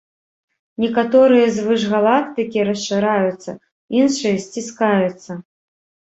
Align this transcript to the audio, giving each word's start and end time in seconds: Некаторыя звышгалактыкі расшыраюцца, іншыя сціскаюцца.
Некаторыя 0.83 1.45
звышгалактыкі 1.57 2.59
расшыраюцца, 2.71 3.51
іншыя 4.01 4.35
сціскаюцца. 4.49 5.31